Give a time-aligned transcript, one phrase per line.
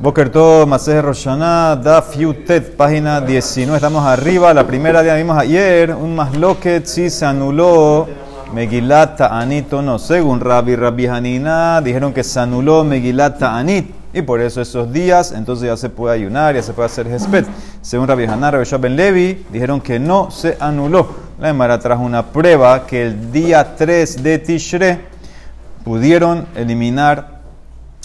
[0.00, 3.74] Boker Tov, Maseje Roshaná, Da Fiutet, página 19.
[3.74, 4.54] Estamos arriba.
[4.54, 8.06] La primera día vimos ayer un masloquet si se anuló
[8.54, 9.98] Megilat Anit o no.
[9.98, 13.92] Según Rabbi Rabbi Hanina, dijeron que se anuló Megilat Anit.
[14.14, 17.46] Y por eso esos días, entonces ya se puede ayunar, ya se puede hacer Hespet.
[17.82, 21.08] Según Rabbi Haná, Rabbi Ben Levi, dijeron que no se anuló.
[21.40, 25.00] La Emara trajo una prueba que el día 3 de Tishre
[25.82, 27.37] pudieron eliminar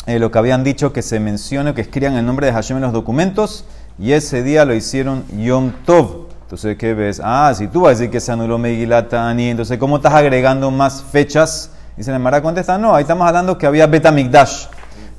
[0.05, 2.83] eh, lo que habían dicho que se mencione, que escriban el nombre de Hashem en
[2.83, 3.65] los documentos,
[3.97, 6.27] y ese día lo hicieron Yom Tov.
[6.41, 7.21] Entonces, ¿qué ves?
[7.23, 11.03] Ah, si tú vas a decir que se anuló Megilat entonces, ¿cómo estás agregando más
[11.03, 11.71] fechas?
[11.95, 14.65] Dice Nemara, contesta, no, ahí estamos hablando que había Betamigdash.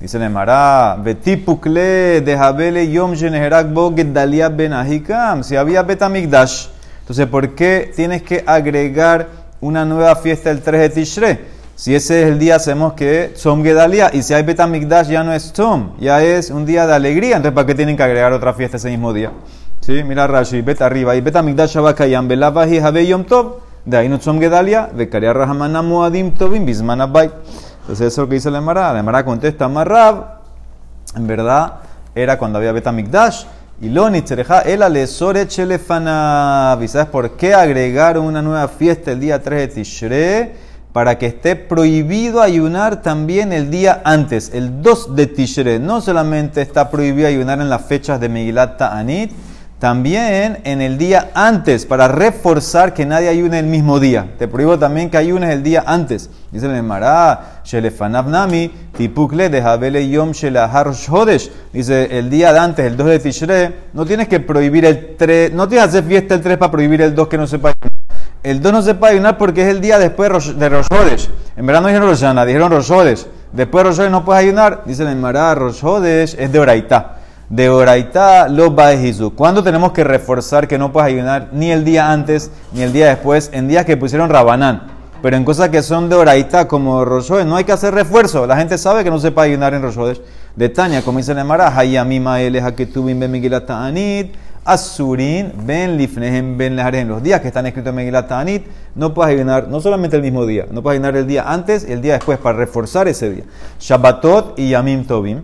[0.00, 3.68] Dice Nemara, Betipukle de Habele Yom Jeneherak
[4.12, 5.42] Dalia Ben Ahikam.
[5.42, 6.66] Si había Betamigdash,
[7.00, 9.28] entonces, ¿por qué tienes que agregar
[9.60, 11.53] una nueva fiesta el 3 de Tishrei?
[11.76, 14.10] Si ese es el día, hacemos que Tzom Gedalia.
[14.12, 17.36] Y si hay Betamigdash, ya no es Tzom, ya es un día de alegría.
[17.36, 19.32] Entonces, ¿para qué tienen que agregar otra fiesta ese mismo día?
[19.80, 20.04] ¿Sí?
[20.04, 21.16] Mira Rashi, Bet arriba.
[21.16, 23.56] Y Betamigdash Shabakayam, Belavahi Habe Yom Tov.
[23.84, 27.30] De ahí no Tzom Gedalia, Bekaria Rahamana Moadim Tovim, Bismanabay.
[27.80, 28.92] Entonces, eso es lo que dice la Emara.
[28.92, 30.42] La Emara contesta, Marrab,
[31.16, 31.80] en verdad,
[32.14, 33.46] era cuando había Betamigdash.
[33.80, 36.78] Y lo nitzreja el alesore chelefana.
[36.80, 40.63] ¿Y sabes por qué agregaron una nueva fiesta el día 3 de Tishrei?
[40.94, 45.80] Para que esté prohibido ayunar también el día antes, el 2 de Tishre.
[45.80, 49.32] No solamente está prohibido ayunar en las fechas de Megilat Ta'anit,
[49.80, 54.34] también en el día antes, para reforzar que nadie ayune el mismo día.
[54.38, 56.30] Te prohíbo también que ayunes el día antes.
[56.52, 57.62] Dice el Mará,
[58.28, 61.50] Nami, Tipukle de Habele Yom Shelahar Hodesh.
[61.72, 65.52] Dice el día de antes, el 2 de Tishre, no tienes que prohibir el 3,
[65.54, 67.72] no tienes que hacer fiesta el 3 para prohibir el 2 que no sepa
[68.44, 70.86] el 2 no se puede ayunar porque es el día después de Rosh
[71.56, 74.82] En verdad no dijeron Roshana, dijeron Rosh Después de Rosh no puedes ayunar.
[74.84, 77.16] Dice la Emara, Rosh es de Oraitá.
[77.48, 78.90] De Oraitá lo va
[79.34, 83.08] ¿Cuándo tenemos que reforzar que no puedes ayunar ni el día antes ni el día
[83.08, 83.48] después?
[83.54, 84.88] En días que pusieron Rabanán.
[85.22, 88.46] Pero en cosas que son de Oraitá como Rosh no hay que hacer refuerzo.
[88.46, 90.18] La gente sabe que no se puede ayunar en Rosh
[90.54, 94.34] De Tania, como dice la Emara, Hayamima el Haketubim Bemigilata Anit.
[94.64, 98.64] Asurin, Ben Lifnehem, Ben En Los días que están escritos en Megilat Ta'anit,
[98.94, 101.92] no puedes ayunar no solamente el mismo día, no puedes ayunar el día antes y
[101.92, 103.44] el día después para reforzar ese día.
[103.78, 105.42] Shabbatot y Yamim Tobim,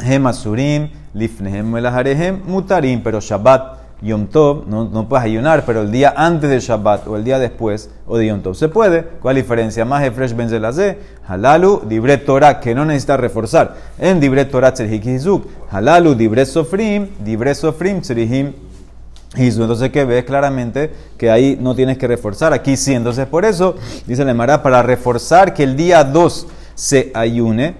[0.00, 6.12] Hem Asurim, Lifnehem, Mutarim, pero Shabbat Yom Tov, no, no, puedes ayunar, pero el día
[6.16, 9.04] antes del Shabbat o el día después o de Yom Tov se puede.
[9.22, 9.84] ¿Cuál diferencia?
[9.84, 13.76] Más Efresh Ben Zelazé, Halalu, Dibre Torah, que no necesita reforzar.
[13.98, 15.04] En Dibre Torah Tzerhik
[15.70, 18.52] Halalu, Dibre Sofrim, Dibre Sofrim Tzerihim
[19.36, 22.94] Entonces, que ves claramente que ahí no tienes que reforzar, aquí sí.
[22.94, 23.76] Entonces, por eso,
[24.06, 27.76] dice la Emara, para reforzar que el día 2 se ayune,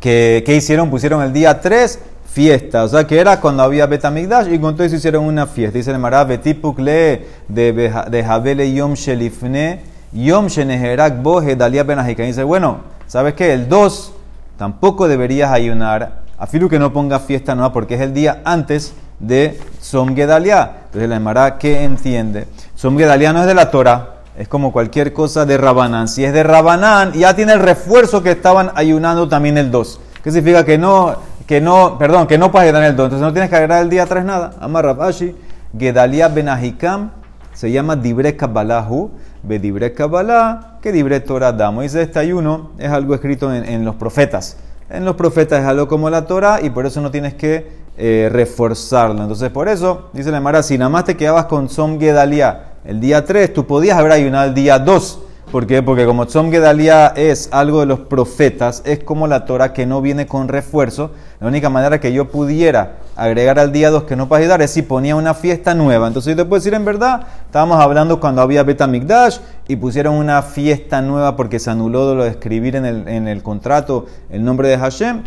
[0.00, 0.90] que, ¿qué hicieron?
[0.90, 2.00] Pusieron el día 3
[2.32, 2.84] fiesta.
[2.84, 5.78] O sea, que era cuando había Betamigdash y con todo eso hicieron una fiesta.
[5.78, 9.82] Dice el Mará, Betipukle de Jabele Yom Shelifne,
[10.12, 12.22] Yom Sheneherak Boje Dalia Benajika.
[12.22, 13.52] Dice, bueno, ¿sabes qué?
[13.52, 14.14] El 2
[14.56, 19.60] tampoco deberías ayunar, afilu que no ponga fiesta nueva porque es el día antes de
[19.80, 20.76] Som Gedalia.
[20.86, 22.46] Entonces la Mará, ¿qué entiende?
[22.74, 24.08] Som Gedalia no es de la Torah.
[24.38, 26.08] Es como cualquier cosa de Rabanán.
[26.08, 30.00] Si es de Rabanán, ya tiene el refuerzo que estaban ayunando también el 2.
[30.24, 31.16] ¿Qué significa que no,
[31.46, 33.04] que no, perdón, que no puedes agregar el 2.
[33.06, 34.52] Entonces no tienes que agregar el día 3 nada.
[34.60, 35.34] Amar Rabashi,
[35.76, 37.10] Gedalia Benahikam,
[37.52, 39.10] se llama Dibre Kabbalahu,
[39.42, 41.82] Bedibre Kabbalah, que Dibre Torah damos.
[41.82, 44.56] Dice este ayuno es algo escrito en, los profetas.
[44.88, 48.28] En los profetas es algo como la Torah y por eso no tienes que eh,
[48.32, 49.22] reforzarlo.
[49.22, 53.00] Entonces por eso, dice la Mara, si nada más te quedabas con Som Gedalia el
[53.00, 55.20] día 3, tú podías haber ayunado el día 2
[55.50, 55.82] ¿Por qué?
[55.82, 60.00] Porque como Tzom Gedalia es algo de los profetas, es como la Torah que no
[60.00, 61.10] viene con refuerzo.
[61.40, 64.70] La única manera que yo pudiera agregar al día 2 que no para ayudar es
[64.70, 66.06] si ponía una fiesta nueva.
[66.06, 70.40] Entonces yo te puedo decir en verdad, estábamos hablando cuando había Betamigdash y pusieron una
[70.40, 74.68] fiesta nueva porque se anuló lo de escribir en el, en el contrato el nombre
[74.68, 75.22] de Hashem.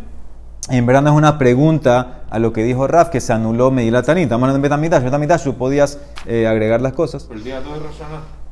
[0.69, 4.23] En verdad es una pregunta a lo que dijo Raf, que se anuló Medilatanit.
[4.23, 5.03] Estamos hablando de Betamigdash.
[5.03, 7.27] Betamigdash tú podías eh, agregar las cosas.
[7.31, 8.44] El día 2 de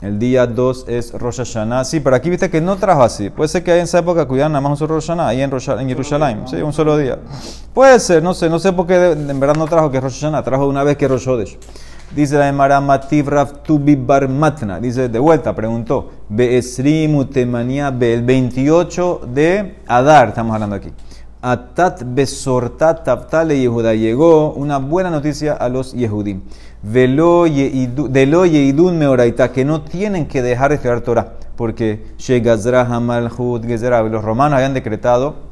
[0.00, 1.84] el día 2 es Rosh Hashanah.
[1.84, 3.30] Sí, pero aquí viste que no trajo así.
[3.30, 5.50] Puede ser que en esa época cuidaran nada más un solo Rosh Hashanah, ahí en,
[5.50, 6.42] Rosh, en Jerusalén.
[6.46, 7.18] Sí, un solo día.
[7.74, 8.48] Puede ser, no sé.
[8.48, 10.44] No sé por qué en verdad no trajo que Rosh Hashanah.
[10.44, 11.58] Trajo una vez que Rosh Hodesh.
[12.14, 14.78] Dice la Emara Mativ Rav Tubi Bar Matna.
[14.78, 16.10] Dice de vuelta, preguntó.
[16.28, 20.28] Beesrimu Temania el 28 de Adar.
[20.28, 20.92] Estamos hablando aquí.
[21.42, 23.94] Atat Besortat Taptale Yehuda.
[23.94, 26.42] Llegó una buena noticia a los Yehudim
[26.82, 32.04] de lo yeidun meoraita, que no tienen que dejar de estudiar Torah, porque
[34.10, 35.48] los romanos habían decretado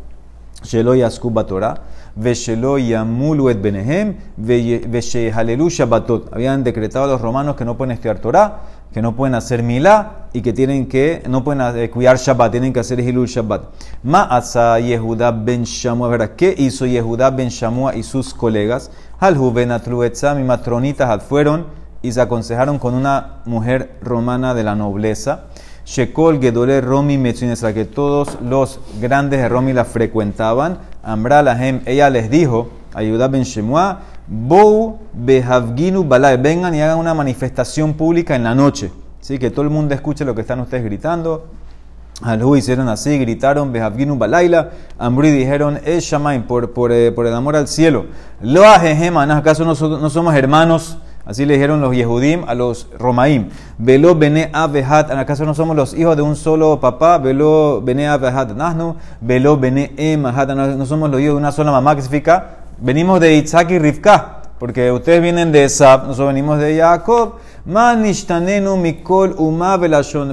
[0.62, 1.74] Shelo Yaskuba Torah,
[2.16, 6.32] Veshelo Yamulu et Benehem, Veshehalelu Shabbatot.
[6.32, 10.28] Habían decretado a los romanos que no pueden estudiar Torah, que no pueden hacer milá
[10.32, 13.62] y que tienen que, no pueden eh, cuidar Shabbat, tienen que hacer Hilul Shabbat.
[14.02, 16.30] Ma asa Yehuda ben Shamua, ¿verdad?
[16.36, 18.90] ¿Qué hizo Yehuda ben Shamua y sus colegas?
[19.18, 21.66] Halhu ben y matronitas fueron
[22.02, 25.44] y se aconsejaron con una mujer romana de la nobleza.
[25.86, 30.78] Shekol Gedore Romi Metzunesra, que todos los grandes de Romi la frecuentaban.
[31.02, 37.14] Amra Lahem, ella les dijo, ayuda Ben Shemua, Bou Behavginu Balai, vengan y hagan una
[37.14, 38.90] manifestación pública en la noche.
[39.20, 39.38] ¿Sí?
[39.38, 41.46] Que todo el mundo escuche lo que están ustedes gritando.
[42.22, 46.14] Alhu hicieron así, gritaron, Behavginu Balaila, Amri dijeron, Es
[46.48, 48.06] por, por, eh, por, el amor al cielo.
[48.40, 50.96] Lo ¿acaso nosotros no somos hermanos?
[51.26, 53.48] Así le dijeron los Yehudim a los Romaim.
[53.78, 55.10] Velo bene avehat.
[55.10, 57.18] ¿Acaso no somos los hijos de un solo papá?
[57.18, 58.52] Velo bene avehat.
[59.20, 60.50] Velo bene emahat.
[60.50, 61.96] No somos los hijos de una sola mamá.
[61.96, 62.65] ¿Qué significa?
[62.78, 64.42] Venimos de Isaac y Rivka.
[64.58, 67.34] Porque ustedes vienen de Esab, nosotros venimos de Jacob.
[67.66, 69.78] Manishtanenu mikol uma.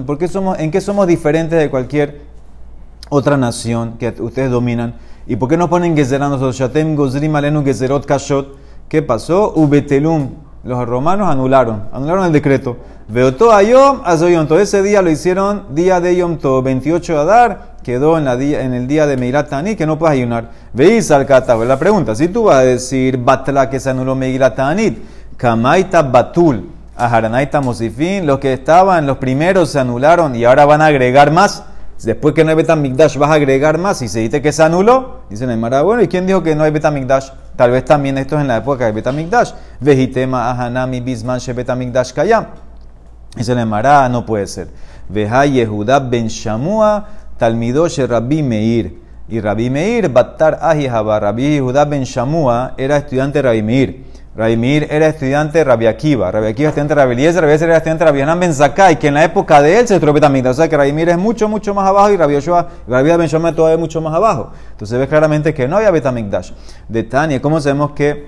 [0.06, 2.22] ¿Por qué somos, ¿En qué somos diferentes de cualquier
[3.10, 4.95] otra nación que ustedes dominan?
[5.28, 6.56] ¿Y por qué no ponen Gezeran nosotros?
[6.57, 8.56] Shatem gozrim alenu gezerot kashot.
[8.88, 9.54] ¿Qué pasó?
[9.56, 10.30] Ubetelum
[10.63, 12.78] los romanos anularon, anularon el decreto.
[13.10, 14.01] Veotó a Yom,
[14.48, 18.35] Todo ese día lo hicieron día de Yom Todo, 28 de Adar, quedó en, la
[18.35, 20.50] día, en el día de Meirat Tani, que no puedes ayunar.
[20.74, 21.65] Veis al catálogo.
[21.65, 24.97] La pregunta, si tú vas a decir Batla que se anuló Meirat Tanit,
[25.38, 30.88] Kamaita Batul, Aharanaita Mosifin, los que estaban, los primeros se anularon y ahora van a
[30.88, 31.63] agregar más.
[32.03, 34.01] Después que no hay Betamigdash, vas a agregar más.
[34.01, 36.63] Y se dice que se anuló, dicen el Mara, bueno, ¿y quién dijo que no
[36.63, 37.29] hay Betamigdash?
[37.56, 39.51] Tal vez también esto es en la época de Betamigdash.
[39.79, 42.47] Vejitema ahanami bisman she Betamigdash kayam.
[43.36, 44.68] Dice el Mara, no puede ser.
[45.07, 47.07] Veja Yehuda ben Shamua,
[47.44, 49.04] talmidosh Rabbi Meir.
[49.28, 54.04] Y Rabbi Meir, Battar Ahihaba, Rabbi Yehuda ben Shamua, era estudiante de Rabbi Meir.
[54.36, 57.78] Rabimir era estudiante de Rabbi Akiva, Rabbi Akiva estudiante de Rabbi Eliezer, Rabbi Eliezer era
[57.78, 60.51] estudiante de Rabbi Hanan Ben Zakai, que en la época de él se estudió Betamigdash.
[60.51, 63.54] O sea que Rabimir es mucho, mucho más abajo y Rabbi Yoshua, Rabbi Ben Shama
[63.54, 64.51] todavía mucho más abajo.
[64.72, 66.51] Entonces ves claramente que no había Betamigdash.
[66.88, 68.25] De Tania, ¿cómo sabemos que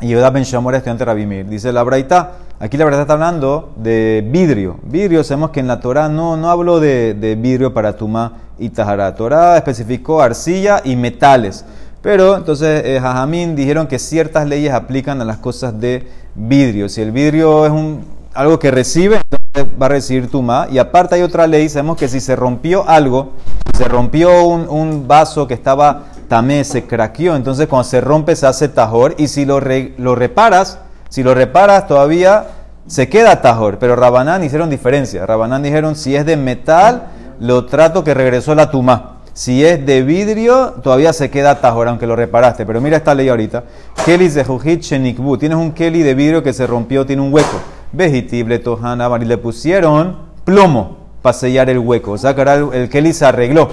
[0.00, 1.46] Yehuda Ben Shama era estudiante de Rabimir?
[1.46, 4.78] Dice la Braita, aquí la Braita está hablando de vidrio.
[4.82, 9.14] Vidrio, sabemos que en la Torah no, no hablo de, vidrio para Tumá y Tahara.
[9.14, 11.64] Torah especificó arcilla y metales.
[12.02, 16.88] Pero entonces eh, Jajamín dijeron que ciertas leyes aplican a las cosas de vidrio.
[16.88, 18.04] Si el vidrio es un,
[18.34, 20.68] algo que recibe, entonces va a recibir tuma.
[20.70, 23.32] Y aparte hay otra ley, sabemos que si se rompió algo,
[23.76, 28.68] se rompió un, vaso que estaba tamé, se craqueó, entonces cuando se rompe se hace
[28.68, 29.14] tajor.
[29.18, 29.60] Y si lo,
[29.98, 30.78] lo reparas,
[31.10, 32.46] si lo reparas todavía
[32.86, 33.78] se queda tajor.
[33.78, 35.26] Pero Rabanán hicieron diferencia.
[35.26, 37.08] Rabanán dijeron si es de metal,
[37.38, 39.16] lo trato que regresó la tuma.
[39.32, 42.66] Si es de vidrio, todavía se queda tajor, aunque lo reparaste.
[42.66, 43.64] Pero mira esta ley ahorita.
[44.04, 45.38] Kelly de Jujit Shenikbu.
[45.38, 47.60] Tienes un Kelly de vidrio que se rompió, tiene un hueco.
[47.92, 52.12] Vegetible, Tohana, y le pusieron plomo para sellar el hueco.
[52.12, 53.68] O sea que ahora el, Kelly se arregló.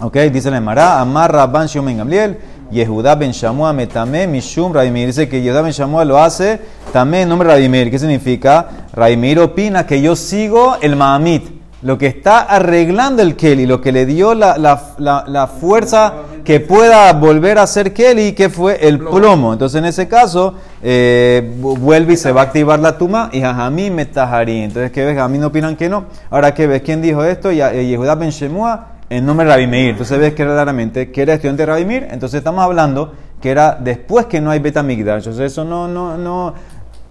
[0.00, 2.38] Ok, dice la Emara, Amarra Ban Gamliel,
[2.72, 5.06] Yehuda Ben Shamua Metame Mishum Raimir.
[5.06, 6.60] Dice que Yehuda Ben Shamua lo hace
[6.92, 7.90] también en nombre de Raimir.
[7.90, 8.68] ¿Qué significa?
[8.92, 13.92] Raimir opina que yo sigo el Mahamit lo que está arreglando el Kelly, lo que
[13.92, 16.12] le dio la, la, la, fuerza
[16.44, 19.52] que pueda volver a ser Kelly, que fue el plomo.
[19.52, 23.90] Entonces, en ese caso, eh, vuelve y se va a activar la tuma y Jajamí
[23.90, 24.62] metajarí.
[24.62, 25.18] Entonces, ¿qué ves?
[25.18, 26.04] A mí no opinan que no.
[26.30, 26.82] Ahora, ¿qué ves?
[26.82, 27.50] ¿Quién dijo esto?
[27.50, 29.90] Eh, Yehuda Ben Shemua en nombre de Rabbi Meir.
[29.90, 32.08] Entonces, ves que claramente que era estudiante de Rabbi Meir.
[32.10, 35.18] Entonces, estamos hablando que era después que no hay Betamigdash.
[35.18, 36.54] Entonces, eso no, no, no.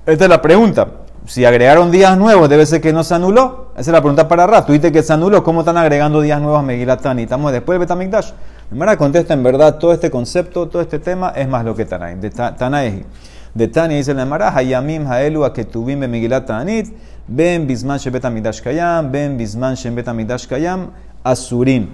[0.06, 0.88] Esta es la pregunta
[1.26, 3.72] si agregaron días nuevos, debe ser que no se anuló.
[3.74, 4.66] Esa es la pregunta para Ra.
[4.66, 7.24] Tú dices que se anuló, ¿cómo están agregando días nuevos a Megilatani?
[7.24, 8.32] Estamos después de Betamikdash.
[8.72, 12.20] Mara contesta, en verdad, todo este concepto, todo este tema es más lo que Tanaim.
[12.20, 13.06] De.
[13.54, 16.88] De Tania dice la Mara, Hayamim Haelu Aketubim Megilat Tanit,
[17.28, 20.92] Ben Bisman Shebetamikdash Kayam, Ben Bisman Shebetamikdash Kayam,
[21.24, 21.90] Asurim.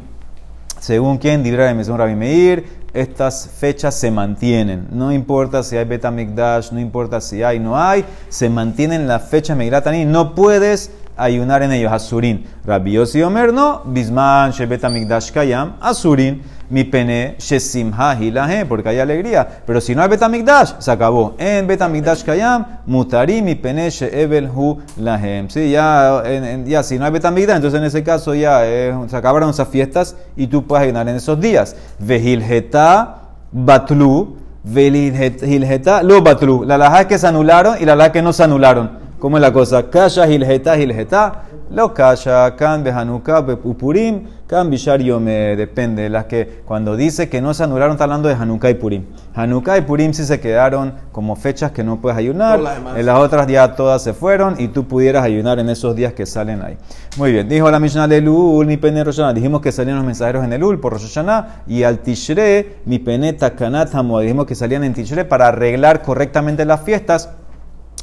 [0.80, 4.88] Según quien, Dibra de Rabbi Meir, estas fechas se mantienen.
[4.92, 9.58] No importa si hay Betamigdash, no importa si hay, no hay, se mantienen las fechas
[9.58, 10.06] Megratani.
[10.06, 11.92] No puedes ayunar en ellos.
[11.92, 12.46] Asurin.
[12.66, 13.82] Rabbi Yossi Omer no.
[13.86, 15.74] Bisman Shebetamigdash Kayam.
[15.82, 19.48] Asurin mi pene shesimha hilahe, porque hay alegría.
[19.66, 21.36] Pero si no hay betamigdash, se acabó.
[21.38, 25.50] En betamigdash kayam, mutari mi pene sheebel hu lahem.
[25.50, 26.24] Sí, ya,
[26.66, 30.16] ya si no hay betamigdash, entonces en ese caso ya eh, se acabaron esas fiestas
[30.36, 31.76] y tú puedes ayunar en esos días.
[32.00, 33.22] Vehilheta
[33.52, 36.66] batlu, vehilheta lo batlu.
[36.66, 39.07] La laja que se anularon y la laja que no se anularon.
[39.20, 39.90] ¿Cómo es la cosa?
[39.90, 41.44] Kasha hilheta hilheta.
[41.72, 46.08] Lo Kasha, Kan, Behanuka, Upurim, Kan, Bishar Yome, depende.
[46.08, 49.06] Las que cuando dice que no se anularon, está hablando de Hanukkah y Purim.
[49.34, 52.60] Hanukkah y Purim sí se quedaron como fechas que no puedes ayunar.
[52.96, 56.26] En las otras ya todas se fueron y tú pudieras ayunar en esos días que
[56.28, 56.78] salen ahí.
[57.18, 59.04] Muy bien, dijo la Mishnah de Lul, mi pene.
[59.34, 61.20] Dijimos que salían los mensajeros en el Ul por Rosh
[61.68, 66.82] y al Tishre, mi pene Takanat Dijimos que salían en Tishre para arreglar correctamente las
[66.82, 67.30] fiestas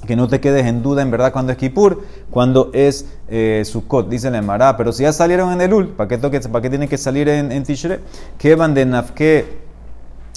[0.07, 4.09] que no te quedes en duda en verdad cuando es Kippur, cuando es eh, Sukkot,
[4.09, 4.77] dice la Emara.
[4.77, 7.29] Pero si ya salieron en el Ul, ¿para qué, toque, para qué tienen que salir
[7.29, 8.01] en, en Tishre?
[8.39, 9.59] Que van de Nafke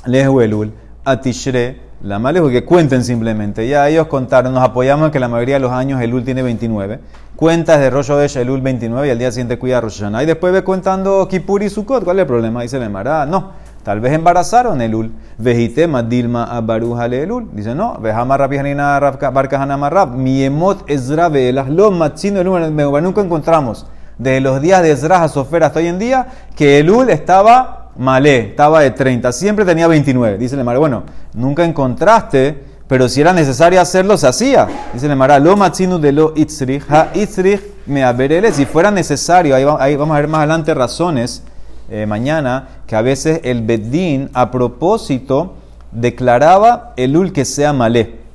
[0.06, 3.68] Lehu el Ul a Tishre, la malejo que cuenten simplemente.
[3.68, 6.44] Ya ellos contaron, nos apoyamos en que la mayoría de los años el Ul tiene
[6.44, 7.00] 29.
[7.36, 10.24] Cuentas de Rosh Hodesh el Ul 29 y al día siguiente cuida Rosh Hashanah.
[10.24, 12.04] Y después ve contando Kippur y Sukkot.
[12.04, 12.62] ¿Cuál es el problema?
[12.62, 13.26] Dice la Emara.
[13.26, 13.52] No.
[13.88, 15.14] Tal vez embarazaron el ul.
[15.38, 17.48] Vejitema dilma abaruja el ul.
[17.54, 20.14] Dice, no, vejama rapijanina barcajana marrab.
[20.14, 21.30] Miemot ezra
[21.70, 22.76] lo matzino el ul.
[23.02, 23.86] Nunca encontramos
[24.18, 27.92] de los días de Ezra a Sofera hasta hoy en día que el ul estaba
[27.96, 29.32] malé, estaba de 30.
[29.32, 30.38] Siempre tenía 29.
[30.38, 31.04] Dice el Mara, bueno,
[31.34, 34.68] nunca encontraste, pero si era necesario hacerlo, se hacía.
[34.92, 38.52] Dice el Mara, lo matzino de lo itzrich, ha itzrich me aberele.
[38.52, 41.42] Si fuera necesario, ahí vamos a ver más adelante razones
[41.90, 45.56] eh, mañana, que a veces el Bedín a propósito
[45.92, 48.27] declaraba el ul que sea malé.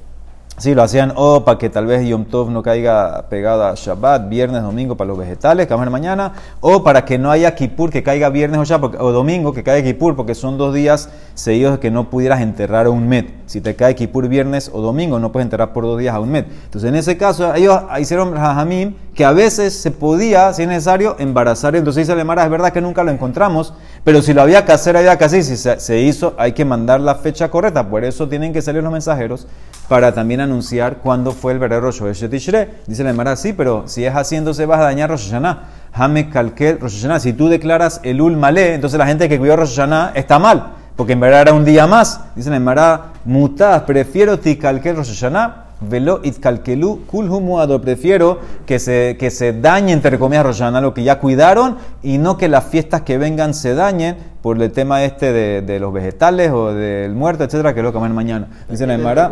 [0.62, 4.28] Sí, lo hacían o para que tal vez Yom Tov no caiga pegado a Shabbat,
[4.28, 7.56] viernes, domingo para los vegetales, que vamos a ver mañana, o para que no haya
[7.56, 11.08] Kippur que caiga viernes o, Shabbat, o domingo que caiga Kippur, porque son dos días
[11.34, 13.28] seguidos que no pudieras enterrar a un Met.
[13.46, 16.30] Si te cae Kippur viernes o domingo, no puedes enterrar por dos días a un
[16.30, 16.46] Met.
[16.46, 21.16] Entonces, en ese caso, ellos hicieron Rahamim que a veces se podía, si es necesario,
[21.18, 21.76] embarazar.
[21.76, 24.96] Entonces dice Mara, es verdad que nunca lo encontramos, pero si lo había que hacer,
[24.96, 25.28] había que.
[25.28, 27.88] Si se, hizo, hay que mandar la fecha correcta.
[27.88, 29.46] Por eso tienen que salir los mensajeros
[29.92, 32.66] para también anunciar cuándo fue el verdadero Rosh Tishre.
[32.86, 35.64] Dice la Mara, sí, pero si es entonces vas a dañar Rosh Hashanah.
[35.92, 37.20] Hame Kalkel Rosh Hashanah.
[37.20, 40.76] Si tú declaras el Ul Malé, entonces la gente que cuidó Rosh Hashanah está mal,
[40.96, 42.22] porque en verdad era un día más.
[42.34, 47.80] Dice la Mara, mutaz, prefiero Tikalkel Rosh Hashanah Velo itkalkelu kulhumuado.
[47.80, 52.36] Prefiero que se, que se dañe, entre comillas, Roshana, lo que ya cuidaron, y no
[52.36, 56.50] que las fiestas que vengan se dañen por el tema este de, de los vegetales
[56.50, 58.48] o del muerto, etcétera, que lo vamos mañana.
[58.68, 59.30] Dice la Emara.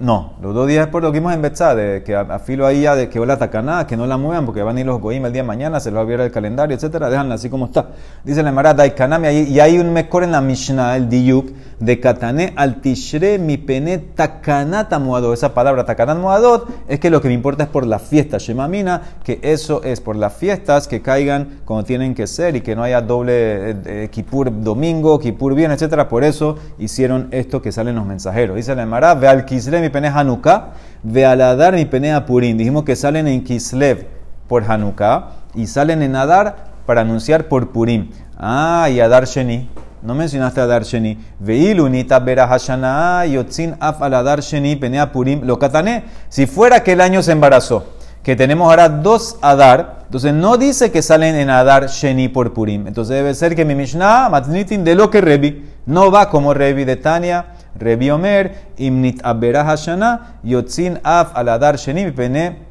[0.00, 2.96] No, los dos días después lo que vimos en Betzá, de que afilo ahí ya
[2.96, 5.32] de que la tacaná, que no la muevan porque van a ir los goim el
[5.32, 7.88] día de mañana, se lo va a ver el calendario, etcétera, déjanla así como está.
[8.24, 12.80] Dice la Daikanami, y hay un mejor en la Mishnah, el Diyuk, de Katané al
[12.82, 15.32] Tishre mi pene takanata muadot.
[15.34, 19.02] Esa palabra takanat muadot es que lo que me importa es por la fiesta, Shemamina,
[19.24, 22.82] que eso es por las fiestas que caigan como tienen que ser y que no
[22.82, 23.32] haya doble
[23.70, 26.08] eh, eh, Kipur domingo, Kipur bien, etcétera.
[26.08, 28.56] Por eso hicieron esto que salen los mensajeros.
[28.56, 30.70] Dice la Mara, ve al Kisre mi pene Hanukkah,
[31.02, 32.56] ve al Adar mi pene Purim.
[32.56, 34.06] Dijimos que salen en Kislev
[34.48, 38.10] por Hanukkah y salen en Adar para anunciar por Purim.
[38.38, 39.68] Ah, y Adar Sheni.
[40.02, 41.18] No mencionaste Adar Sheni.
[41.38, 46.04] Veilunita Bera Hashana Yotzin Af al Adar Sheni pene Purim lo katane.
[46.28, 47.84] Si fuera que el año se embarazó,
[48.22, 52.86] que tenemos ahora dos Adar, entonces no dice que salen en Adar Sheni por Purim.
[52.86, 56.84] Entonces debe ser que mi Mishnah, Matnitin de lo que Revi, no va como Revi
[56.84, 57.46] de Tania
[57.78, 62.70] Rebi Omer, Imnit Abera Hashana, Yotzin Af Aladar Sheni, Pene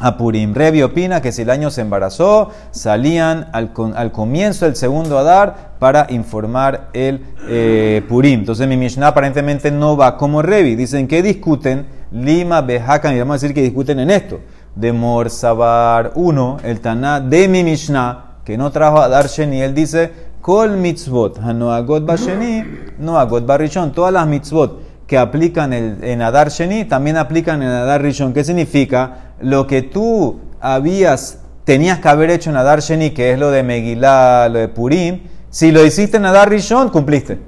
[0.00, 0.54] Apurim.
[0.54, 5.76] Rebi opina que si el año se embarazó, salían al, al comienzo del segundo Adar
[5.78, 8.40] para informar el eh, Purim.
[8.40, 10.76] Entonces mi Mishnah aparentemente no va como Rebi.
[10.76, 14.40] Dicen que discuten Lima, Behakan, y vamos a decir que discuten en esto.
[14.74, 19.74] De Mor Sabar 1, el Taná de mi Mishnah, que no trajo Adar Sheni, él
[19.74, 20.12] dice
[20.46, 22.64] Kol mitzvot, hanoagot basheni,
[23.00, 23.90] noagot barishon.
[23.92, 28.32] Todas las mitzvot que aplican en Adar Sheni también aplican en Adar Rishon.
[28.32, 29.32] ¿Qué significa?
[29.40, 33.64] Lo que tú habías, tenías que haber hecho en Adar Sheni, que es lo de
[33.64, 37.40] Megillah, lo de Purim, si lo hiciste en Adar Rishon, cumpliste.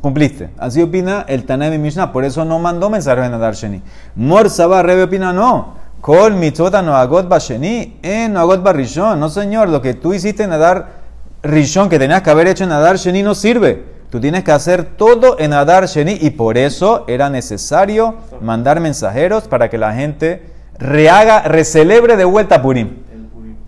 [0.00, 0.50] Cumpliste.
[0.58, 2.10] Así opina el Tanaim Mishnah.
[2.10, 3.82] Por eso no mandó mensajes en Adar Sheni.
[4.16, 5.74] Mor Sabah Rebe opina no.
[6.00, 9.20] Kol mitzvot noagot basheni, en noagot barishon.
[9.20, 11.01] No señor, lo que tú hiciste en Adar
[11.42, 13.84] Rishon que tenías que haber hecho en Adar Sheni no sirve.
[14.10, 19.48] Tú tienes que hacer todo en Adar Sheni y por eso era necesario mandar mensajeros
[19.48, 22.98] para que la gente rehaga, recelebre de vuelta Purim.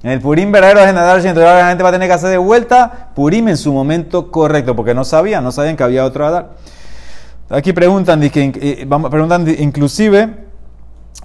[0.02, 2.14] En el Purim verdadero es en Adar Sheni, entonces la gente va a tener que
[2.14, 6.04] hacer de vuelta Purim en su momento correcto, porque no sabían, no sabían que había
[6.04, 6.50] otro Adar.
[7.48, 10.44] Aquí preguntan, eh, preguntan inclusive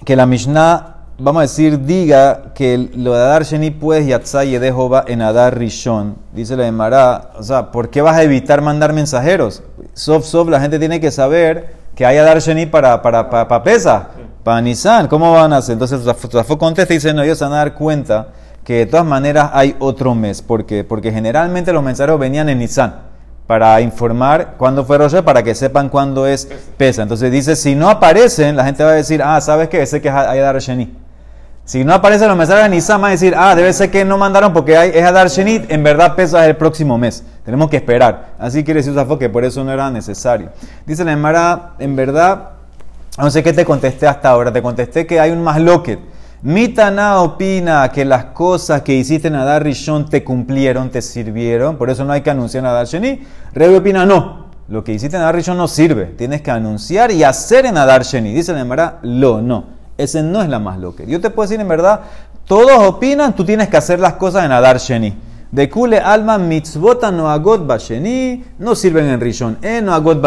[0.04, 4.66] que la Mishnah vamos a decir, diga que lo de Adar Sheni puedes yatzay de
[4.66, 6.16] Jehová en Adar Rishon.
[6.32, 9.62] Dice la Emara, o sea, ¿por qué vas a evitar mandar mensajeros?
[9.94, 14.08] Sof, sof, la gente tiene que saber que hay Adar Sheni para, para, para, pesa.
[14.42, 15.74] para Nisan, ¿cómo van a hacer?
[15.74, 16.00] Entonces
[16.58, 18.28] contesta y dice, no, ellos se van a dar cuenta
[18.64, 20.42] que de todas maneras hay otro mes.
[20.42, 20.84] ¿Por qué?
[20.84, 22.94] Porque generalmente los mensajeros venían en Nisan
[23.46, 27.02] para informar cuándo fue Rosh para que sepan cuándo es pesa.
[27.02, 29.82] Entonces dice, si no aparecen, la gente va a decir, ah, ¿sabes qué?
[29.82, 31.09] Ese que es Adar Sheni.
[31.70, 34.18] Si no aparecen los mensajes de Nisan, va a decir, ah, debe ser que no
[34.18, 37.22] mandaron porque hay, es Adar Sheni, en verdad pesa el próximo mes.
[37.44, 38.30] Tenemos que esperar.
[38.40, 40.48] Así quiere decir Usafo que por eso no era necesario.
[40.84, 42.54] Dice la Emara, en verdad,
[43.16, 46.00] no sé qué te contesté hasta ahora, te contesté que hay un más loquet
[46.42, 51.88] Mitana opina que las cosas que hiciste en Adar Rishon te cumplieron, te sirvieron, por
[51.88, 53.22] eso no hay que anunciar en Adar Sheni.
[53.54, 57.22] Rebe opina no, lo que hiciste en Adar Rishon no sirve, tienes que anunciar y
[57.22, 58.34] hacer en Adar Sheni.
[58.34, 61.04] Dice en verdad, lo, no, ese no es la más loca.
[61.04, 62.00] Yo te puedo decir en verdad,
[62.44, 65.14] todos opinan, tú tienes que hacer las cosas en Adar Sheni.
[65.50, 70.24] De kule alma mitzvota no agot basheni no sirven en Rishon, eh no agot.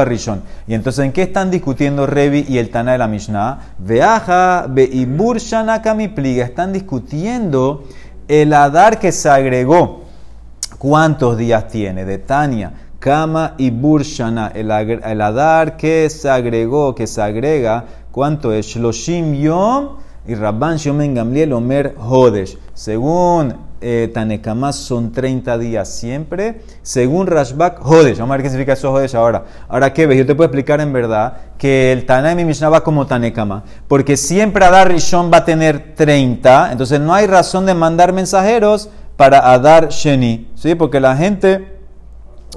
[0.68, 3.60] Y entonces, ¿en qué están discutiendo Revi y el Tana de la Mishnah?
[3.78, 6.44] Veaja, beibur shanakami pliga.
[6.44, 7.86] Están discutiendo
[8.28, 10.04] el Adar que se agregó.
[10.78, 12.04] ¿Cuántos días tiene?
[12.04, 18.54] De Tania, Kama y Burshana, el, el Adar que se agregó, que se agrega, ¿cuánto
[18.54, 18.68] es?
[18.68, 22.58] Shloshim Yom y Rabban Shomen Gamliel Omer Hodesh.
[22.76, 24.14] Según eh,
[24.72, 26.62] son 30 días siempre.
[26.84, 28.20] Según Rashbak, Jodesh.
[28.20, 29.46] Vamos a ver qué significa eso Jodesh ahora.
[29.68, 30.20] Ahora, ¿qué ves?
[30.20, 33.64] Yo te puedo explicar en verdad que el Tana mi Mishnah va como Tanekama.
[33.88, 36.72] Porque siempre Adar Rishon va a tener 30.
[36.72, 40.52] Entonces no hay razón de mandar mensajeros para Adar Sheni.
[40.54, 40.76] ¿Sí?
[40.76, 41.80] Porque la gente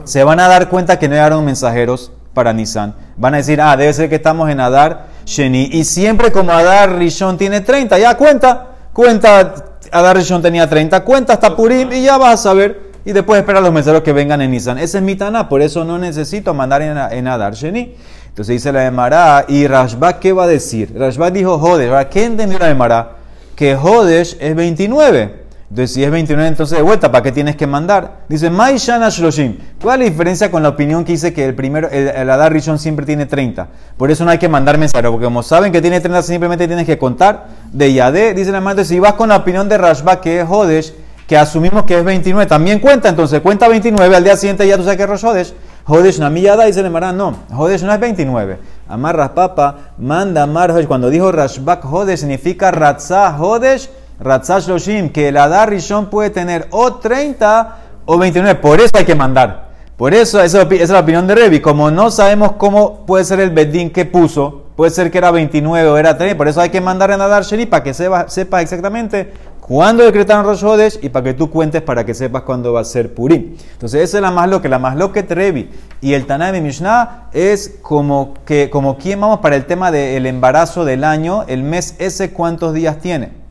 [0.05, 2.95] se van a dar cuenta que no llegaron mensajeros para Nisan.
[3.17, 5.71] Van a decir, ah, debe ser que estamos en Adar Sheni.
[5.73, 9.55] Y siempre como Adar Rishon tiene 30, ya cuenta, cuenta
[9.93, 12.87] Adar Rishon tenía 30 cuentas, hasta Purim, y ya vas a saber.
[13.05, 14.79] Y después esperar a los mensajeros que vengan en Nisan.
[14.79, 17.95] Ese es mi Taná, por eso no necesito mandar en, Adar Sheni.
[18.29, 20.93] Entonces dice la Emara, ¿y Rashba qué va a decir?
[20.97, 22.09] Rashba dijo Jodesh.
[22.09, 23.13] ¿Qué entendió la Emara?
[23.55, 25.46] Que Jodesh es 29.
[25.69, 28.19] Entonces, si es 29, entonces de vuelta, ¿para qué tienes que mandar?
[28.29, 29.59] Dice, Maishana Shloshim.
[29.83, 32.79] ¿Cuál es la diferencia con la opinión que dice que el primero, el, Adar Rishon
[32.79, 33.67] siempre tiene 30?
[33.97, 36.87] Por eso no hay que mandar mensajeros, porque como saben que tiene 30, simplemente tienes
[36.87, 38.33] que contar de Yadé.
[38.35, 40.95] Dice la madre, si vas con la opinión de Rashba, que es Hodesh,
[41.27, 44.85] que asumimos que es 29, también cuenta, entonces cuenta 29, al día siguiente ya tú
[44.85, 45.53] sabes que es Hodesh.
[45.89, 48.59] Hodesh Namiyada, dice la Emara, no, Hodesh no es 29.
[48.89, 53.89] Amar Papa, manda Amar Cuando dijo Rashbak Hodesh, significa Ratzah Hodesh
[54.21, 57.77] Ratzash Loshim, que el Adar Rishon puede tener o 30
[58.07, 58.61] o 29.
[58.61, 59.67] Por eso hay que mandar.
[59.97, 61.61] Por eso, esa, es la opinión de Revi.
[61.61, 65.89] Como no sabemos cómo puede ser el Bedín que puso, puede ser que era 29
[65.89, 68.61] o era 30, por eso hay que mandar en Adar Sheri para que sepas sepa
[68.61, 72.81] exactamente cuándo decretaron Rosh Hodesh y para que tú cuentes para que sepas cuándo va
[72.81, 73.57] a ser Purim.
[73.73, 75.71] Entonces, esa es la más que la más que Revi.
[76.03, 80.85] Y el Tanay Mishnah es como, que, como quien vamos para el tema del embarazo
[80.85, 83.46] del año, el mes ese, ¿cuántos días tiene?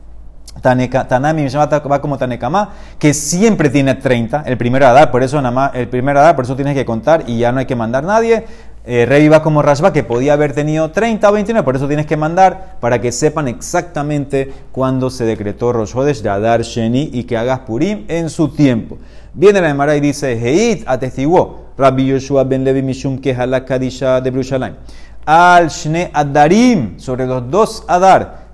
[0.60, 5.50] Tanami va como Tanekama, que siempre tiene 30, el primero a dar, por eso nada
[5.50, 7.76] más, el primero a dar, por eso tienes que contar y ya no hay que
[7.76, 8.44] mandar nadie.
[8.88, 12.06] Eh, Rey va como Rashba, que podía haber tenido 30 o 29, por eso tienes
[12.06, 17.24] que mandar para que sepan exactamente cuándo se decretó Rosh Hodesh de Adar Sheni y
[17.24, 18.96] que hagas Purim en su tiempo.
[19.34, 23.34] Viene la Emara y dice, Heit atestiguó Rabbi Yoshua ben Levi Mishum que
[23.66, 24.76] Kadisha de Brushalayim.
[25.26, 28.45] Al Shne Adarim, sobre los dos Adar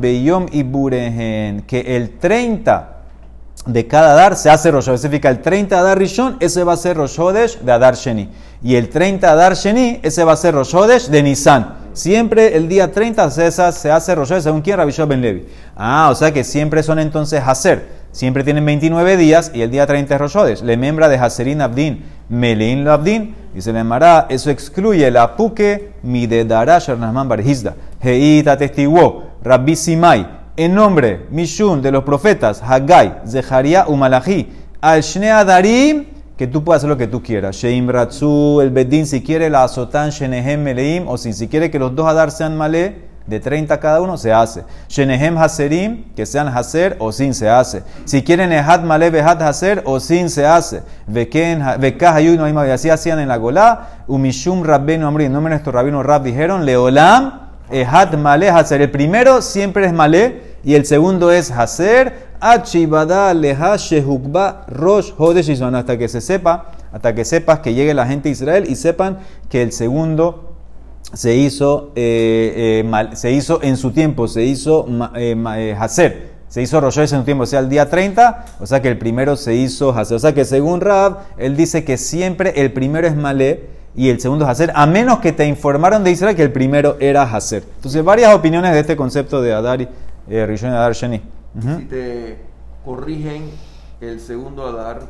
[0.00, 2.92] Beyom Iburehen, que el 30
[3.66, 6.96] de cada dar se hace Rosh Significa el 30 Adar Rishon, ese va a ser
[6.96, 7.18] Rosh
[7.60, 8.28] de Adar Sheni.
[8.62, 11.74] Y el 30 Adar Sheni, ese va a ser Rosh de Nisan.
[11.92, 15.46] Siempre el día 30 se hace Rosh según quien Rabbi Ben Levi.
[15.74, 17.95] Ah, o sea que siempre son entonces Hacer.
[18.16, 22.02] Siempre tienen 29 días y el día 30 es Rosh Le membra de Haserin Abdin,
[22.30, 23.34] Melein Abdin.
[23.52, 27.76] Dice le Mará, eso excluye la puke mi de Darash Arnasman Barhizda.
[28.00, 30.26] Heita testiguó Rabbi Simai,
[30.56, 34.48] en nombre Mishun de los profetas Haggai, Zeharia Umalachi,
[34.80, 36.06] al Adarim,
[36.38, 37.54] que tú puedas hacer lo que tú quieras.
[37.56, 41.78] Sheim Ratzu, el Bedín, si quiere la Azotan, Shenehem Meleim, o si, si quiere que
[41.78, 44.64] los dos Adar sean Malé, de 30 cada uno, se hace.
[44.88, 47.82] Shenehem Haserim, que sean Haser o sin, se hace.
[48.04, 50.82] Si quieren Ehad Male Behad Haser o sin, se hace.
[51.06, 53.88] Vekah Hayuno y así hacían en la Golá.
[54.06, 58.80] Umishum Rabbenu Amri, en nombre de nuestro rabino Rab dijeron, Leolam Ehad Male Haser.
[58.80, 62.26] El primero siempre es Male y el segundo es Haser.
[62.38, 68.06] Achibada Leha Shehukba Rosh Hodesh hasta que se sepa, hasta que sepas que llegue la
[68.06, 70.55] gente de Israel y sepan que el segundo
[71.12, 76.80] se hizo, eh, eh, se hizo en su tiempo, se hizo eh, Hacer, se hizo
[76.80, 79.54] Rosh en su tiempo, o sea, el día 30, o sea que el primero se
[79.54, 80.16] hizo Hacer.
[80.16, 84.20] O sea que según Rab, él dice que siempre el primero es Malé y el
[84.20, 87.64] segundo es hacer, a menos que te informaron de Israel que el primero era hacer.
[87.76, 89.88] Entonces, varias opiniones de este concepto de Adar y
[90.28, 91.22] eh, Rishon Adar Sheni.
[91.78, 92.36] Si te
[92.84, 93.44] corrigen
[94.02, 95.00] el segundo Adar,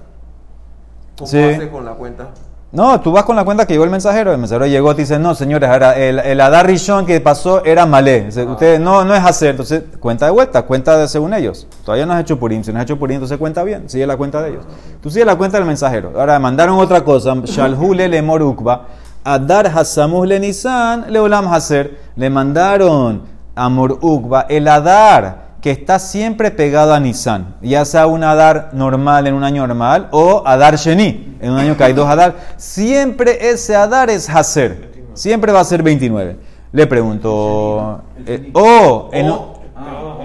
[1.19, 1.39] ¿cómo Sí.
[1.39, 2.29] haces con la cuenta?
[2.73, 4.33] No, tú vas con la cuenta que llegó el mensajero.
[4.33, 7.65] El mensajero llegó y te dice, no, señores, ahora el, el Adar Rishon que pasó
[7.65, 8.25] era malé.
[8.25, 9.51] Dice, Ustedes, no, no es hacer.
[9.51, 11.67] Entonces, cuenta de vuelta, cuenta de según ellos.
[11.85, 12.65] Todavía no has hecho purim.
[12.65, 13.89] Si no has hecho purim, entonces cuenta bien.
[13.89, 14.65] Sigue la cuenta de ellos.
[15.01, 16.13] Tú sigue la cuenta del mensajero.
[16.17, 17.35] Ahora, mandaron otra cosa.
[17.45, 18.87] Shalhule le morukba.
[19.23, 21.99] Adar hasamus le nisan le olam haser.
[22.17, 23.23] Le mandaron
[23.55, 29.27] a morukba el Adar que está siempre pegado a Nisan, ya sea un Adar normal
[29.27, 33.51] en un año normal o Adar Sheni, en un año que hay dos Adar, siempre
[33.51, 36.37] ese Adar es Haser, siempre va a ser 29.
[36.71, 39.35] Le pregunto, eh, o en-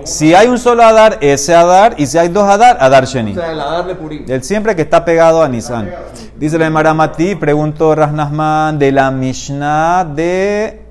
[0.03, 3.31] si hay un solo Adar, ese Adar, y si hay dos Adar, Adar Sheni.
[3.31, 4.25] O sea, el Adar de Purim.
[4.27, 5.89] El siempre que está pegado a Nisan.
[6.37, 10.83] Dice la Maramati, preguntó Rasnasman de la Mishnah de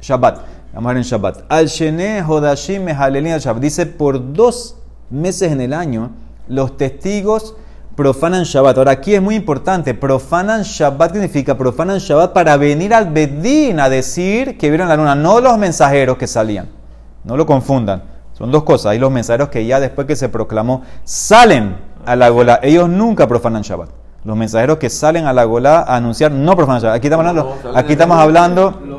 [0.00, 0.53] Shabbat.
[0.74, 1.44] Vamos a ver en Shabbat.
[1.48, 3.62] Al Shene Hodashim Mehalelin al Shabbat.
[3.62, 4.76] Dice, por dos
[5.08, 6.10] meses en el año,
[6.48, 7.54] los testigos
[7.94, 8.78] profanan Shabbat.
[8.78, 9.94] Ahora, aquí es muy importante.
[9.94, 14.96] Profanan Shabbat ¿qué significa profanan Shabbat para venir al Bedín a decir que vieron la
[14.96, 16.68] luna, no los mensajeros que salían.
[17.22, 18.02] No lo confundan.
[18.32, 18.86] Son dos cosas.
[18.86, 22.58] Hay los mensajeros que ya después que se proclamó salen a la gola.
[22.62, 24.03] Ellos nunca profanan Shabbat.
[24.24, 26.96] Los mensajeros que salen a la gola a anunciar no profanan Shabbat.
[26.96, 28.98] Aquí estamos hablando, aquí estamos hablando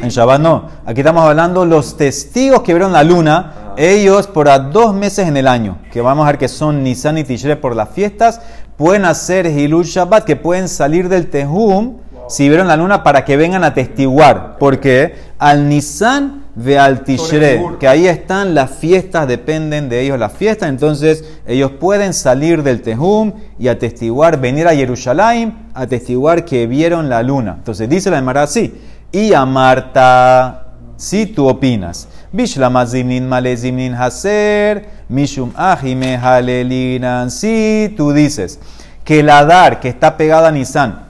[0.00, 0.68] en Shabbat no.
[0.86, 3.74] Aquí estamos hablando los testigos que vieron la luna.
[3.76, 7.18] Ellos por a dos meses en el año, que vamos a ver que son Nisan
[7.18, 8.40] y Tishre por las fiestas,
[8.76, 13.36] pueden hacer Hilul Shabbat, que pueden salir del Tehum si vieron la luna para que
[13.36, 14.56] vengan a testiguar.
[14.58, 20.32] Porque al Nisan ve al Tishre, que ahí están las fiestas, dependen de ellos las
[20.32, 20.68] fiestas.
[20.68, 27.22] Entonces ellos pueden salir del Tehum y atestiguar, venir a Jerusalén, atestiguar que vieron la
[27.22, 27.54] luna.
[27.58, 28.74] Entonces dice la Emara así.
[29.10, 32.08] Y a Marta, si tú opinas.
[32.32, 37.30] Bishlama zimnin male zimnin haser, mishum ahime halelinan.
[37.30, 38.58] Si tú dices
[39.04, 41.08] que el Adar que está pegado a Nisan,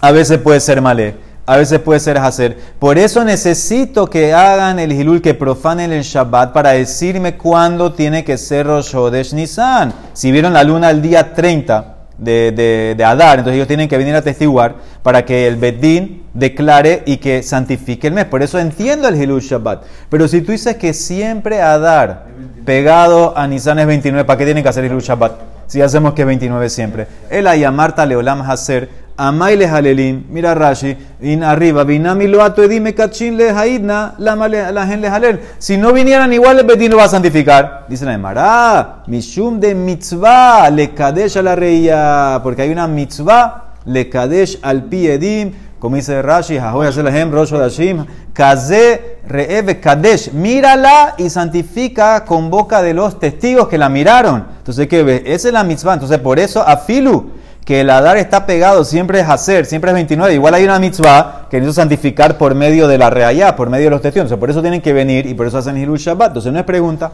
[0.00, 1.14] a veces puede ser malé,
[1.46, 2.56] a veces puede ser hacer.
[2.78, 8.24] Por eso necesito que hagan el hilul, que profanen el Shabbat para decirme cuándo tiene
[8.24, 9.92] que ser Rosh Hodesh Nisan.
[10.12, 14.14] Si vieron la luna el día 30 de, de, Adar, entonces ellos tienen que venir
[14.14, 18.26] a testiguar para que el Bedín declare y que santifique el mes.
[18.26, 19.84] Por eso entiendo el hilul Shabbat.
[20.08, 22.26] Pero si tú dices que siempre Adar
[22.64, 25.32] pegado a Nisan es 29, ¿para qué tienen que hacer hilul Shabbat?
[25.66, 27.06] Si hacemos que es 29 siempre.
[27.30, 28.88] El Ayamarta Leolam Haser,
[29.22, 34.86] Amai le Halelin, mira Rashi, in arriba, Binami lo ato edime kachin le haidna, la
[34.86, 35.40] gen le.
[35.58, 37.84] Si no vinieran igual, el Betín lo va a santificar.
[37.86, 43.74] Dice la Emara, Mishum de mitzvah, le kadesh a la reya, porque hay una mitzvah,
[43.84, 50.32] le kadesh al pi edim, como dice Rashi, Jahoy Haselahem, Rosh Hodashim, Kaze Re'eve Kadesh,
[50.32, 54.46] mírala y santifica con boca de los testigos que la miraron.
[54.58, 55.22] Entonces, ¿qué ves?
[55.26, 55.94] Esa es la mitzvah.
[55.94, 57.32] Entonces, por eso, Afilu,
[57.64, 60.34] que el Adar está pegado, siempre es hacer, siempre es 29.
[60.34, 63.90] Igual hay una mitzvah que necesito santificar por medio de la reayá, por medio de
[63.90, 64.32] los testigos.
[64.32, 66.28] Por eso tienen que venir y por eso hacen Hilul Shabbat.
[66.28, 67.12] Entonces, no es pregunta.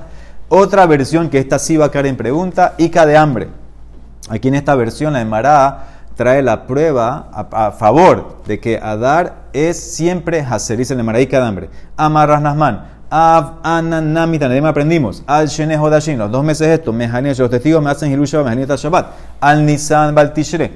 [0.49, 3.49] Otra versión que esta sí va a caer en pregunta, Ica de hambre.
[4.29, 9.79] Aquí en esta versión la Emara trae la prueba a, favor de que Adar es
[9.79, 11.71] siempre Haser, dice la Emara Ica de hambre.
[11.97, 12.96] Amarras Nasman.
[13.09, 15.23] Av Ananamitan, de aprendimos.
[15.27, 19.07] Al Shene Hodashin, los dos meses estos, Mejalin, los testigos me hacen Hilusha, Mejalin Shabbat.
[19.41, 20.73] Al Nisan Baltishre.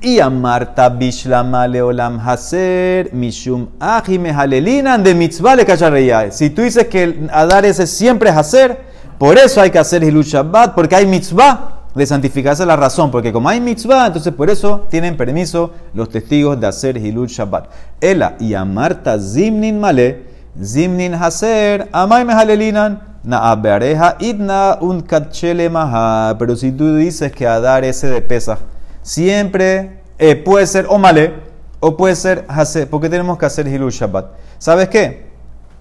[0.00, 6.30] Y a Marta Bishlama Leolam Haser, Mishum Aji Mehalelinan de Mitzvah le.
[6.30, 8.78] Si tú dices que el Adar ese siempre es hacer,
[9.18, 13.32] por eso hay que hacer Hilul Shabbat, porque hay mitzvah de santificarse la razón, porque
[13.32, 17.70] como hay mitzvah, entonces por eso tienen permiso los testigos de hacer Hilul Shabbat.
[18.00, 26.36] Ela y a Marta Zimnin Male, Zimnin Haser, Amay Mehalelinan, Naabeareja Idna un Kachele Maha.
[26.38, 28.58] Pero si tú dices que Adar ese de Pesach
[29.02, 31.34] siempre eh, puede ser o Male,
[31.80, 34.26] o puede ser Haser, porque tenemos que hacer Hilul Shabbat.
[34.58, 35.26] ¿Sabes qué?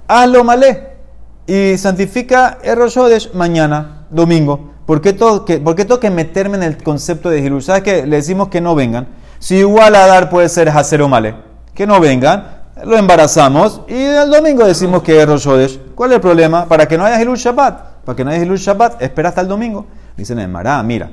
[0.07, 0.93] Hazlo Male
[1.45, 4.71] y santifica el Rosh Hodesh mañana, domingo.
[4.85, 7.63] ¿Por qué, tengo que, ¿Por qué tengo meterme en el concepto de Hilul?
[7.63, 8.05] ¿Sabes qué?
[8.05, 9.07] Le decimos que no vengan.
[9.39, 11.35] Si igual a dar puede ser Hacer Male.
[11.73, 12.52] Que no vengan,
[12.85, 15.79] lo embarazamos y el domingo decimos que es Rosh Hodesh.
[15.95, 16.65] ¿Cuál es el problema?
[16.65, 18.03] Para que no haya Hilul Shabbat.
[18.05, 19.85] Para que no haya Hilul Shabbat, espera hasta el domingo.
[20.17, 21.11] Dicen en Mará, mira.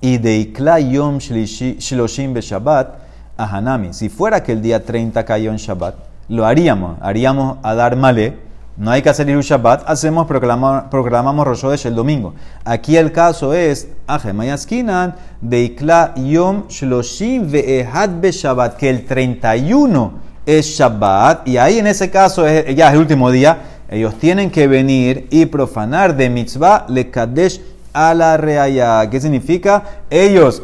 [0.00, 0.52] Y de
[0.90, 2.94] Yom Shloshim Be Shabbat
[3.36, 3.92] a Hanami.
[3.92, 5.94] Si fuera que el día 30 cayó en Shabbat,
[6.28, 6.98] lo haríamos.
[7.00, 8.44] Haríamos a dar Male
[8.76, 12.34] no hay que hacer Hilu Shabbat, hacemos, proclamamos, proclamamos el domingo.
[12.64, 15.76] Aquí el caso es, Ajemayaskinan, de
[16.16, 22.46] Yom Shloshim Ve'ehad Be Shabbat, que el 31 es Shabbat, y ahí en ese caso
[22.46, 23.58] ya es el último día,
[23.90, 27.60] ellos tienen que venir y profanar de mitzvah le kadesh
[27.92, 29.08] a la reaya.
[29.08, 29.84] ¿Qué significa?
[30.10, 30.62] Ellos,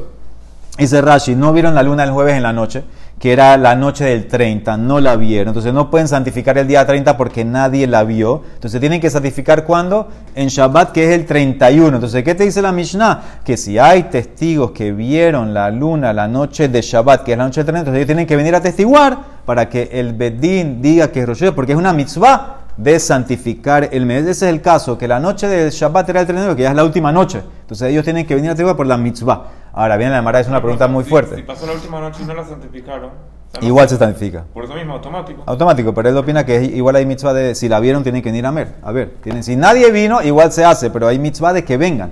[0.76, 2.82] dice Rashi, no vieron la luna el jueves en la noche
[3.20, 5.48] que era la noche del 30, no la vieron.
[5.48, 8.42] Entonces no pueden santificar el día 30 porque nadie la vio.
[8.54, 10.08] Entonces tienen que santificar cuando?
[10.34, 11.96] En Shabbat, que es el 31.
[11.96, 13.40] Entonces, ¿qué te dice la Mishnah?
[13.44, 17.44] Que si hay testigos que vieron la luna la noche de Shabbat, que es la
[17.44, 19.18] noche del 30, entonces ellos tienen que venir a testiguar
[19.50, 24.06] para que el Bedín diga que es Rosh porque es una mitzvah de santificar el
[24.06, 24.22] mes.
[24.22, 26.76] Ese es el caso, que la noche del Shabbat era el 31, que ya es
[26.76, 27.42] la última noche.
[27.62, 29.48] Entonces ellos tienen que venir a testiguar por la mitzvah.
[29.72, 31.34] Ahora bien, la Mara es una pregunta muy fuerte.
[31.34, 33.06] Si pasó la última noche y no la santificaron.
[33.06, 34.44] o sea, no- Igual se santifica.
[34.54, 35.42] Por eso mismo, automático.
[35.46, 38.28] Automático, pero él opina que es igual hay mitzvah de si la vieron tienen que
[38.28, 38.74] venir a ver.
[38.84, 42.10] A ver, tienen, si nadie vino, igual se hace, pero hay mitzvah de que vengan.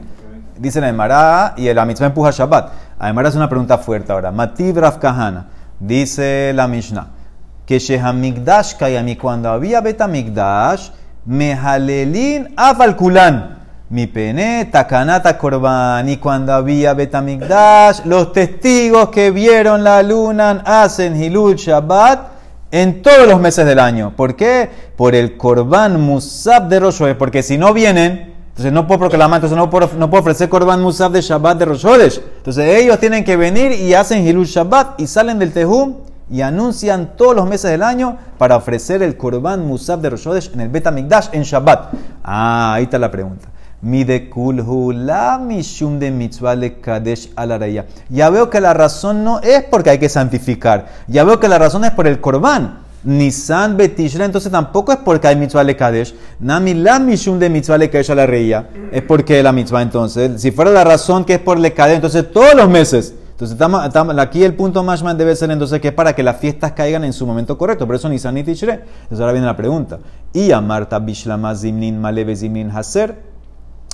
[0.58, 2.72] Dice la Emara y la mitzvah empuja Shabbat.
[2.98, 4.32] Además es una pregunta fuerte ahora.
[4.32, 5.46] Mativ Rav Kahana,
[5.78, 7.06] dice la Mishnah,
[7.68, 10.88] que Shehamigdash Kayami, cuando había Betamigdash,
[11.26, 13.58] Mehalelin Afalkulan.
[13.90, 16.08] Mi pene, takanata korban.
[16.08, 22.28] Y cuando había Betamigdash, los testigos que vieron la luna hacen Hilul Shabbat
[22.70, 24.14] en todos los meses del año.
[24.16, 24.70] ¿Por qué?
[24.96, 27.02] Por el korban musab de Rosh.
[27.18, 30.80] Porque si no vienen, entonces no puedo proclamar, entonces no puedo, no puedo ofrecer korban
[30.80, 32.18] musab de Shabbat de Rosh.
[32.38, 37.16] Entonces ellos tienen que venir y hacen Hilul Shabbat y salen del Tehum y anuncian
[37.16, 40.68] todos los meses del año para ofrecer el korban musab de Rosh Hodesh en el
[40.68, 41.94] Bet Hamikdash en Shabbat.
[42.22, 43.48] Ah, ahí está la pregunta.
[43.80, 44.28] Mi de
[45.40, 47.30] mishum de mitzvah le kadesh.
[48.08, 50.86] Ya veo que la razón no es porque hay que santificar.
[51.06, 52.80] Ya veo que la razón es por el korban.
[53.04, 56.12] Nisan betishra, entonces tampoco es porque hay mitzvah le kadesh.
[56.40, 58.66] Nami la mishum de mitzvah le kadesh alaraya.
[58.90, 60.42] Es porque la mitzvah entonces.
[60.42, 63.14] Si fuera la razón que es por le kadesh, entonces todos los meses.
[63.40, 63.56] Entonces,
[64.18, 67.12] aquí el punto más debe ser entonces que es para que las fiestas caigan en
[67.12, 67.86] su momento correcto.
[67.86, 68.72] Por eso Nisan y Tishre.
[68.72, 70.00] Entonces ahora viene la pregunta.
[70.32, 73.28] Y a Marta Bishlama Zimnin Maleve Zimnin Haser.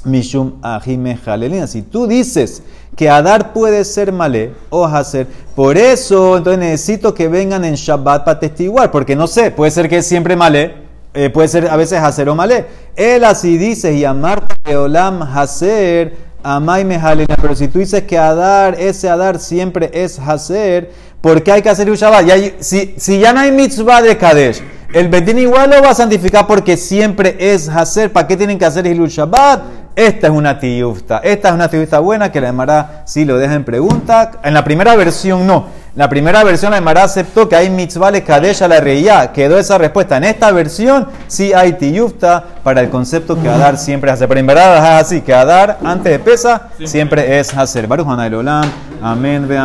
[0.04, 1.66] Mishum Ahime Jalelina.
[1.66, 2.62] Si tú dices
[2.96, 8.24] que Adar puede ser malé o hacer, por eso entonces necesito que vengan en Shabbat
[8.24, 10.74] para testiguar, porque no sé, puede ser que es siempre malé,
[11.14, 12.66] eh, puede ser a veces hacer o malé.
[12.96, 17.36] Él así dice, y Amar Olam hacer, Amai Mejalena.
[17.40, 21.70] Pero si tú dices que Adar, ese Adar siempre es hacer, ¿por qué hay que
[21.70, 21.88] hacer
[22.32, 25.94] hay- si, si ya no hay mitzvah de Kadesh, el Bedín igual lo va a
[25.94, 28.12] santificar porque siempre es hacer.
[28.12, 29.62] ¿Para qué tienen que hacer Hilul Shabbat?
[29.96, 31.18] Esta es una tiyufta.
[31.18, 34.32] Esta es una tiyufta buena que la Emara sí lo deja en pregunta.
[34.44, 35.66] En la primera versión no.
[35.96, 39.30] La primera versión la Emara aceptó que hay mitzvah le a la reía.
[39.32, 40.16] Quedó esa respuesta.
[40.16, 44.26] En esta versión sí hay tiyufta para el concepto que Adar siempre hace.
[44.26, 47.86] Pero en verdad es así, que Adar antes de pesa siempre es hacer.
[47.86, 48.68] Baruch Olam.
[49.00, 49.56] Amén, ve.